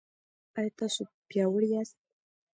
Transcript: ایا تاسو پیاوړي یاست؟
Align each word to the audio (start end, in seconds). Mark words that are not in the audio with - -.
ایا 0.57 0.71
تاسو 0.79 1.03
پیاوړي 1.29 1.67
یاست؟ 1.71 1.97